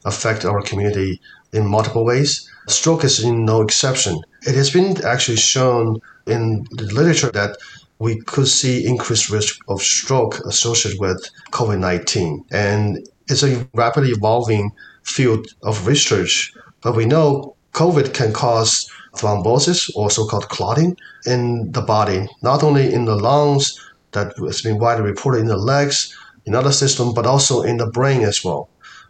affect 0.05 0.45
our 0.45 0.61
community 0.63 1.21
in 1.53 1.67
multiple 1.67 2.05
ways. 2.05 2.51
Stroke 2.67 3.05
is 3.05 3.25
no 3.25 3.63
exception. 3.63 4.21
It 4.47 4.57
has 4.57 4.71
been 4.71 5.05
actually 5.05 5.37
shown 5.37 6.01
in 6.27 6.65
the 6.73 6.93
literature 6.93 7.31
that 7.31 7.57
we 8.01 8.21
could 8.23 8.49
see 8.49 8.85
increased 8.85 9.31
risk 9.31 9.59
of 9.69 9.81
stroke 9.83 10.41
associated 10.47 11.01
with 11.01 11.31
COVID 11.53 11.79
19. 11.79 12.45
And 12.51 13.09
it's 13.29 13.45
a 13.45 13.69
rapidly 13.75 14.11
evolving 14.11 14.73
field 15.05 15.47
of 15.63 15.87
research, 15.87 16.53
but 16.83 16.97
we 16.97 17.05
know 17.05 17.55
COVID 17.73 18.15
can 18.15 18.33
cause 18.33 18.91
thrombosis 19.15 19.91
or 19.95 20.11
so 20.11 20.27
called 20.27 20.49
clotting 20.49 20.97
in 21.27 21.71
the 21.73 21.83
body, 21.83 22.27
not 22.43 22.62
only 22.62 22.93
in 22.93 23.05
the 23.05 23.17
lungs, 23.17 23.79
that 24.12 24.37
has 24.39 24.62
been 24.62 24.79
widely 24.79 25.05
reported 25.05 25.41
in 25.41 25.47
the 25.47 25.57
legs, 25.57 26.17
in 26.47 26.55
other 26.55 26.73
systems, 26.73 27.12
but 27.15 27.27
also 27.27 27.62
in 27.62 27.77
the 27.77 27.87
brain 27.87 28.23
as 28.23 28.45
well. 28.45 28.69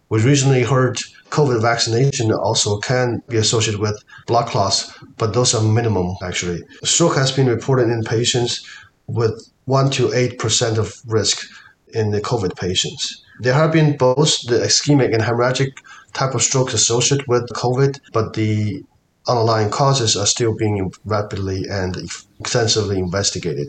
We 0.09 0.23
recently 0.23 0.63
heard 0.63 0.99
COVID 1.31 1.63
vaccination 1.63 2.33
also 2.33 2.79
can 2.79 3.23
be 3.29 3.37
associated 3.37 3.81
with 3.81 4.03
blood 4.27 4.47
clots, 4.47 4.93
but 5.17 5.33
those 5.33 5.55
are 5.55 5.63
minimum 5.63 6.17
actually. 6.23 6.63
Stroke 6.83 7.15
has 7.15 7.31
been 7.31 7.47
reported 7.47 7.89
in 7.89 8.03
patients 8.03 8.67
with 9.07 9.51
1 9.67 9.91
to 9.91 10.09
8% 10.09 10.79
of 10.79 10.95
risk 11.07 11.47
in 11.95 12.11
the 12.11 12.21
COVID 12.21 12.57
patients. 12.57 13.25
There 13.39 13.55
have 13.55 13.73
been 13.73 13.97
both 13.97 14.43
the 14.49 14.59
ischemic 14.59 15.15
and 15.15 15.23
hemorrhagic 15.23 15.73
type 16.13 16.35
of 16.35 16.43
strokes 16.43 16.75
associated 16.75 17.27
with 17.27 17.49
COVID, 17.51 18.01
but 18.13 18.35
the 18.35 18.85
underlying 19.29 19.71
causes 19.71 20.17
are 20.17 20.27
still 20.27 20.55
being 20.55 20.93
rapidly 21.05 21.65
and 21.71 21.97
extensively 22.41 22.99
investigated. 22.99 23.69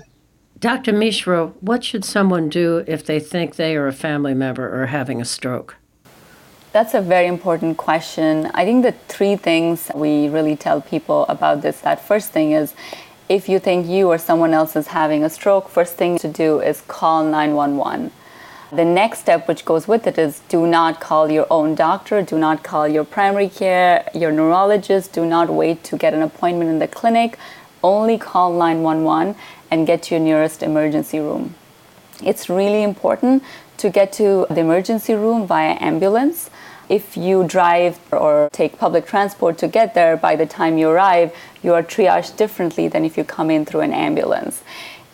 Dr. 0.60 0.94
Mishra, 0.94 1.48
what 1.60 1.84
should 1.84 2.06
someone 2.06 2.48
do 2.48 2.84
if 2.88 3.06
they 3.06 3.20
think 3.20 3.56
they 3.56 3.76
or 3.76 3.88
a 3.88 3.94
family 3.94 4.34
member 4.34 4.82
are 4.82 4.88
having 4.88 5.20
a 5.20 5.26
stroke? 5.26 5.76
That's 6.72 6.94
a 6.94 7.02
very 7.02 7.28
important 7.28 7.78
question. 7.78 8.50
I 8.54 8.64
think 8.64 8.84
the 8.84 8.94
three 9.08 9.36
things 9.36 9.92
we 9.94 10.30
really 10.30 10.56
tell 10.56 10.80
people 10.80 11.26
about 11.28 11.62
this 11.62 11.82
that 11.82 12.06
first 12.08 12.32
thing 12.32 12.52
is 12.52 12.74
if 13.28 13.50
you 13.50 13.60
think 13.60 13.88
you 13.88 14.08
or 14.08 14.18
someone 14.18 14.54
else 14.54 14.76
is 14.76 14.88
having 14.88 15.24
a 15.24 15.30
stroke, 15.30 15.68
first 15.68 15.96
thing 15.96 16.18
to 16.20 16.28
do 16.28 16.60
is 16.60 16.82
call 16.82 17.24
911. 17.24 18.12
The 18.72 18.86
next 18.86 19.20
step, 19.20 19.48
which 19.48 19.66
goes 19.66 19.88
with 19.88 20.08
it, 20.08 20.18
is 20.18 20.42
do 20.48 20.66
not 20.66 21.02
call 21.02 21.30
your 21.30 21.46
own 21.50 21.76
doctor, 21.76 22.22
do 22.22 22.38
not 22.40 22.64
call 22.64 22.88
your 22.88 23.04
primary 23.04 23.50
care, 23.50 24.10
your 24.14 24.32
neurologist, 24.32 25.12
do 25.12 25.26
not 25.26 25.50
wait 25.50 25.84
to 25.86 25.98
get 25.98 26.14
an 26.14 26.22
appointment 26.22 26.70
in 26.70 26.80
the 26.80 26.88
clinic. 26.88 27.38
Only 27.84 28.18
call 28.18 28.54
911 28.54 29.36
and 29.70 29.86
get 29.86 30.04
to 30.04 30.16
your 30.16 30.24
nearest 30.24 30.64
emergency 30.64 31.20
room. 31.20 31.56
It's 32.24 32.50
really 32.50 32.84
important 32.84 33.44
to 33.78 33.90
get 33.90 34.14
to 34.14 34.46
the 34.50 34.62
emergency 34.62 35.16
room 35.16 35.48
via 35.48 35.76
ambulance 35.82 36.50
if 36.92 37.16
you 37.16 37.46
drive 37.46 37.98
or 38.12 38.50
take 38.52 38.78
public 38.78 39.06
transport 39.06 39.58
to 39.60 39.68
get 39.70 39.94
there, 39.94 40.18
by 40.18 40.36
the 40.36 40.46
time 40.46 40.78
you 40.78 40.90
arrive, 40.90 41.34
you 41.64 41.74
are 41.74 41.82
triaged 41.82 42.36
differently 42.36 42.90
than 42.90 43.06
if 43.06 43.18
you 43.18 43.24
come 43.24 43.50
in 43.50 43.64
through 43.64 43.80
an 43.80 43.94
ambulance. 43.94 44.62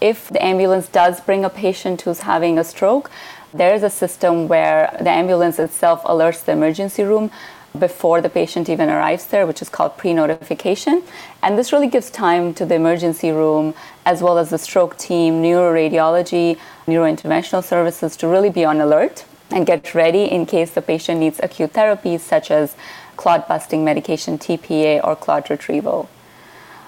If 0.01 0.27
the 0.29 0.43
ambulance 0.43 0.87
does 0.87 1.21
bring 1.21 1.45
a 1.45 1.51
patient 1.51 2.01
who's 2.01 2.21
having 2.21 2.57
a 2.57 2.63
stroke, 2.63 3.11
there 3.53 3.73
is 3.73 3.83
a 3.83 3.89
system 3.89 4.47
where 4.47 4.95
the 4.99 5.09
ambulance 5.09 5.59
itself 5.59 6.03
alerts 6.03 6.43
the 6.43 6.51
emergency 6.51 7.03
room 7.03 7.31
before 7.77 8.21
the 8.21 8.29
patient 8.29 8.69
even 8.69 8.89
arrives 8.89 9.27
there, 9.27 9.45
which 9.45 9.61
is 9.61 9.69
called 9.69 9.97
pre 9.97 10.13
notification. 10.13 11.03
And 11.43 11.57
this 11.57 11.71
really 11.71 11.87
gives 11.87 12.09
time 12.09 12.53
to 12.55 12.65
the 12.65 12.75
emergency 12.75 13.31
room, 13.31 13.73
as 14.05 14.21
well 14.21 14.37
as 14.37 14.49
the 14.49 14.57
stroke 14.57 14.97
team, 14.97 15.41
neuroradiology, 15.41 16.57
neurointerventional 16.87 17.63
services 17.63 18.17
to 18.17 18.27
really 18.27 18.49
be 18.49 18.65
on 18.65 18.81
alert 18.81 19.25
and 19.51 19.65
get 19.65 19.93
ready 19.93 20.23
in 20.25 20.45
case 20.45 20.71
the 20.71 20.81
patient 20.81 21.19
needs 21.19 21.39
acute 21.41 21.73
therapies 21.73 22.19
such 22.21 22.51
as 22.51 22.75
clot 23.15 23.47
busting 23.47 23.83
medication, 23.83 24.37
TPA, 24.37 25.03
or 25.03 25.15
clot 25.15 25.49
retrieval. 25.49 26.09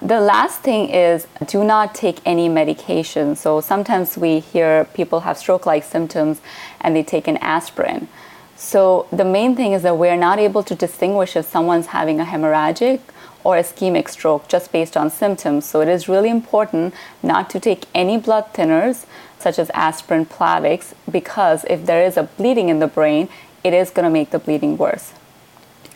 The 0.02 0.18
last 0.18 0.60
thing 0.60 0.88
is 0.88 1.26
do 1.46 1.62
not 1.62 1.94
take 1.94 2.20
any 2.24 2.48
medication. 2.48 3.36
So 3.36 3.60
sometimes 3.60 4.16
we 4.16 4.40
hear 4.40 4.86
people 4.94 5.20
have 5.20 5.36
stroke 5.36 5.66
like 5.66 5.84
symptoms 5.84 6.40
and 6.80 6.96
they 6.96 7.02
take 7.02 7.28
an 7.28 7.36
aspirin. 7.38 8.08
So 8.56 9.06
the 9.12 9.26
main 9.26 9.56
thing 9.56 9.72
is 9.72 9.82
that 9.82 9.98
we're 9.98 10.16
not 10.16 10.38
able 10.38 10.62
to 10.62 10.74
distinguish 10.74 11.36
if 11.36 11.44
someone's 11.44 11.88
having 11.88 12.18
a 12.18 12.24
hemorrhagic 12.24 13.00
or 13.44 13.56
ischemic 13.56 14.08
stroke 14.08 14.48
just 14.48 14.72
based 14.72 14.96
on 14.96 15.10
symptoms. 15.10 15.66
So 15.66 15.82
it 15.82 15.88
is 15.88 16.08
really 16.08 16.30
important 16.30 16.94
not 17.22 17.50
to 17.50 17.60
take 17.60 17.84
any 17.94 18.16
blood 18.16 18.54
thinners 18.54 19.04
such 19.38 19.58
as 19.58 19.70
aspirin, 19.70 20.24
Plavix, 20.24 20.94
because 21.10 21.64
if 21.68 21.84
there 21.84 22.02
is 22.02 22.16
a 22.16 22.22
bleeding 22.22 22.70
in 22.70 22.78
the 22.78 22.86
brain, 22.86 23.28
it 23.62 23.74
is 23.74 23.90
going 23.90 24.04
to 24.04 24.10
make 24.10 24.30
the 24.30 24.38
bleeding 24.38 24.78
worse. 24.78 25.12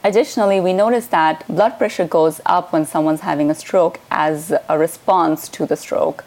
Additionally, 0.07 0.61
we 0.61 0.75
notice 0.75 1.07
that 1.07 1.47
blood 1.49 1.79
pressure 1.79 2.07
goes 2.07 2.39
up 2.45 2.75
when 2.75 2.85
someone's 2.85 3.23
having 3.23 3.51
a 3.51 3.55
stroke 3.55 4.01
as 4.11 4.53
a 4.69 4.79
response 4.79 5.49
to 5.49 5.65
the 5.65 5.77
stroke. 5.77 6.27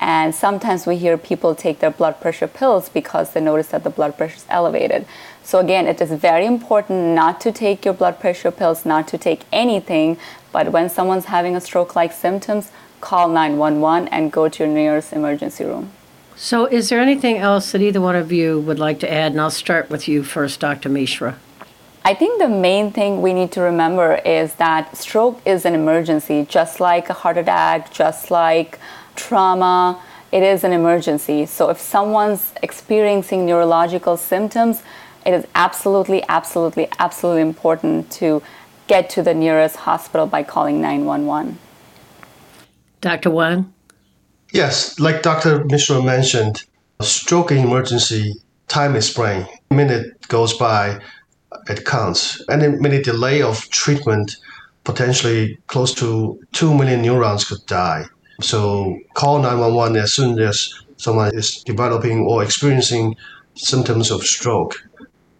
And 0.00 0.34
sometimes 0.34 0.84
we 0.88 0.96
hear 0.96 1.16
people 1.16 1.54
take 1.54 1.78
their 1.78 1.92
blood 1.92 2.20
pressure 2.20 2.48
pills 2.48 2.88
because 2.88 3.32
they 3.32 3.40
notice 3.40 3.68
that 3.68 3.84
the 3.84 3.90
blood 3.90 4.18
pressure 4.18 4.38
is 4.38 4.46
elevated. 4.48 5.06
So, 5.44 5.60
again, 5.60 5.86
it 5.86 6.00
is 6.00 6.10
very 6.10 6.46
important 6.46 7.14
not 7.14 7.40
to 7.42 7.52
take 7.52 7.84
your 7.84 7.94
blood 7.94 8.18
pressure 8.18 8.50
pills, 8.50 8.84
not 8.84 9.06
to 9.08 9.18
take 9.18 9.42
anything, 9.52 10.18
but 10.50 10.72
when 10.72 10.90
someone's 10.90 11.26
having 11.26 11.54
a 11.54 11.60
stroke 11.60 11.94
like 11.94 12.12
symptoms, 12.12 12.72
call 13.00 13.28
911 13.28 14.08
and 14.08 14.32
go 14.32 14.48
to 14.48 14.64
your 14.64 14.74
nearest 14.74 15.12
emergency 15.12 15.62
room. 15.64 15.92
So, 16.34 16.66
is 16.66 16.88
there 16.88 16.98
anything 16.98 17.38
else 17.38 17.70
that 17.70 17.82
either 17.82 18.00
one 18.00 18.16
of 18.16 18.32
you 18.32 18.58
would 18.58 18.80
like 18.80 18.98
to 19.00 19.12
add? 19.12 19.30
And 19.30 19.40
I'll 19.40 19.50
start 19.50 19.90
with 19.90 20.08
you 20.08 20.24
first, 20.24 20.58
Dr. 20.58 20.88
Mishra. 20.88 21.38
I 22.04 22.14
think 22.14 22.40
the 22.40 22.48
main 22.48 22.90
thing 22.90 23.22
we 23.22 23.32
need 23.32 23.52
to 23.52 23.60
remember 23.60 24.16
is 24.16 24.54
that 24.56 24.96
stroke 24.96 25.40
is 25.46 25.64
an 25.64 25.74
emergency, 25.74 26.44
just 26.48 26.80
like 26.80 27.08
a 27.08 27.12
heart 27.12 27.36
attack, 27.36 27.92
just 27.92 28.30
like 28.30 28.80
trauma. 29.14 30.02
It 30.32 30.42
is 30.42 30.64
an 30.64 30.72
emergency. 30.72 31.46
So 31.46 31.70
if 31.70 31.78
someone's 31.78 32.52
experiencing 32.60 33.46
neurological 33.46 34.16
symptoms, 34.16 34.82
it 35.24 35.32
is 35.32 35.46
absolutely, 35.54 36.24
absolutely, 36.28 36.88
absolutely 36.98 37.42
important 37.42 38.10
to 38.12 38.42
get 38.88 39.08
to 39.10 39.22
the 39.22 39.34
nearest 39.34 39.76
hospital 39.76 40.26
by 40.26 40.42
calling 40.42 40.80
911. 40.80 41.58
Dr. 43.00 43.30
Wang? 43.30 43.72
Yes, 44.52 44.98
like 44.98 45.22
Dr. 45.22 45.64
Mishra 45.66 46.02
mentioned, 46.02 46.64
stroke 47.00 47.52
emergency 47.52 48.34
time 48.66 48.96
is 48.96 49.12
brain. 49.14 49.46
A 49.70 49.74
minute 49.74 50.26
goes 50.28 50.54
by, 50.54 51.00
it 51.68 51.84
counts. 51.84 52.42
Any 52.50 52.68
minute 52.68 53.04
delay 53.04 53.42
of 53.42 53.68
treatment, 53.70 54.36
potentially 54.84 55.58
close 55.66 55.94
to 55.94 56.40
2 56.52 56.74
million 56.74 57.02
neurons 57.02 57.44
could 57.44 57.64
die. 57.66 58.04
So 58.40 58.98
call 59.14 59.38
911 59.38 59.96
as 59.96 60.12
soon 60.12 60.38
as 60.38 60.72
someone 60.96 61.34
is 61.34 61.62
developing 61.64 62.26
or 62.26 62.42
experiencing 62.42 63.16
symptoms 63.54 64.10
of 64.10 64.22
stroke. 64.22 64.74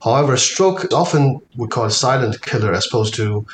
However, 0.03 0.37
stroke 0.37 0.93
often 0.93 1.41
we 1.57 1.69
call 1.69 1.85
a 1.85 1.91
silent 1.91 2.43
killer 2.43 2.73
as 2.73 2.87
opposed 2.87 3.15
to 3.15 3.47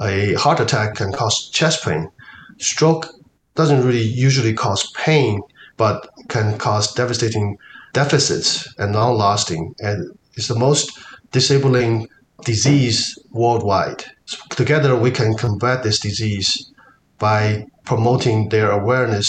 a 0.00 0.34
heart 0.34 0.60
attack 0.60 0.96
can 0.96 1.12
cause 1.12 1.48
chest 1.50 1.84
pain. 1.84 2.10
Stroke 2.58 3.06
doesn't 3.54 3.84
really 3.84 4.02
usually 4.02 4.52
cause 4.52 4.90
pain, 4.92 5.40
but 5.76 6.08
can 6.28 6.58
cause 6.58 6.92
devastating 6.92 7.56
deficits 7.92 8.72
and 8.78 8.94
long 8.94 9.16
lasting. 9.16 9.74
And 9.78 10.16
it's 10.34 10.48
the 10.48 10.58
most 10.58 10.98
disabling 11.34 12.06
disease 12.44 13.18
worldwide. 13.32 14.04
Together, 14.50 14.94
we 14.94 15.10
can 15.10 15.34
combat 15.34 15.82
this 15.82 15.98
disease 15.98 16.72
by 17.18 17.66
promoting 17.84 18.48
their 18.50 18.70
awareness 18.70 19.28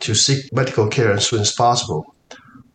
to 0.00 0.14
seek 0.14 0.52
medical 0.52 0.86
care 0.88 1.12
as 1.12 1.26
soon 1.26 1.40
as 1.40 1.52
possible. 1.52 2.14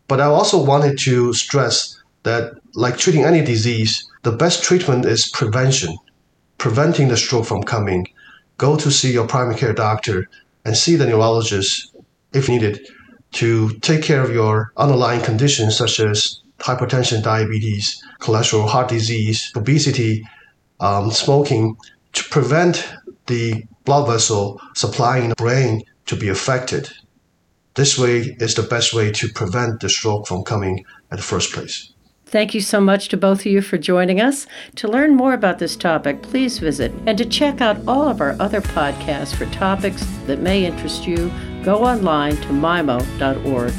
But 0.08 0.20
I 0.20 0.24
also 0.24 0.58
wanted 0.72 0.98
to 1.06 1.32
stress 1.34 2.02
that, 2.24 2.54
like 2.74 2.96
treating 2.98 3.24
any 3.24 3.42
disease, 3.42 3.92
the 4.24 4.32
best 4.32 4.64
treatment 4.64 5.04
is 5.04 5.30
prevention, 5.30 5.96
preventing 6.58 7.06
the 7.08 7.16
stroke 7.16 7.46
from 7.46 7.62
coming. 7.62 8.08
Go 8.56 8.76
to 8.76 8.90
see 8.90 9.12
your 9.12 9.28
primary 9.28 9.56
care 9.56 9.72
doctor 9.72 10.28
and 10.64 10.76
see 10.76 10.96
the 10.96 11.06
neurologist 11.06 11.94
if 12.32 12.48
needed 12.48 12.80
to 13.40 13.70
take 13.88 14.02
care 14.02 14.22
of 14.22 14.32
your 14.32 14.72
underlying 14.76 15.22
conditions 15.22 15.76
such 15.76 16.00
as 16.00 16.40
hypertension, 16.58 17.22
diabetes, 17.22 18.02
cholesterol, 18.20 18.68
heart 18.68 18.88
disease, 18.88 19.52
obesity, 19.56 20.24
um, 20.80 21.10
smoking, 21.10 21.76
to 22.12 22.24
prevent 22.24 22.88
the 23.26 23.64
blood 23.84 24.06
vessel 24.06 24.60
supplying 24.74 25.28
the 25.28 25.34
brain 25.34 25.82
to 26.06 26.16
be 26.16 26.28
affected. 26.28 26.90
This 27.74 27.98
way 27.98 28.36
is 28.40 28.54
the 28.54 28.62
best 28.62 28.92
way 28.92 29.12
to 29.12 29.28
prevent 29.28 29.80
the 29.80 29.88
stroke 29.88 30.26
from 30.26 30.42
coming 30.42 30.84
at 31.10 31.18
the 31.18 31.22
first 31.22 31.52
place. 31.52 31.92
Thank 32.26 32.52
you 32.52 32.60
so 32.60 32.78
much 32.80 33.08
to 33.08 33.16
both 33.16 33.40
of 33.40 33.46
you 33.46 33.62
for 33.62 33.78
joining 33.78 34.20
us. 34.20 34.46
To 34.76 34.88
learn 34.88 35.16
more 35.16 35.32
about 35.32 35.58
this 35.58 35.76
topic, 35.76 36.20
please 36.20 36.58
visit 36.58 36.92
and 37.06 37.16
to 37.16 37.24
check 37.24 37.62
out 37.62 37.78
all 37.88 38.06
of 38.06 38.20
our 38.20 38.36
other 38.38 38.60
podcasts 38.60 39.34
for 39.34 39.46
topics 39.46 40.04
that 40.26 40.40
may 40.40 40.66
interest 40.66 41.06
you, 41.06 41.32
go 41.62 41.84
online 41.84 42.36
to 42.36 42.52
maimo.org. 42.52 43.72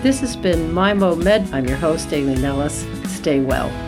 This 0.00 0.20
has 0.20 0.36
been 0.36 0.70
MaimoMed. 0.70 1.52
I'm 1.52 1.66
your 1.66 1.76
host, 1.76 2.12
Aileen 2.12 2.44
Ellis. 2.44 2.86
Stay 3.12 3.40
well. 3.40 3.87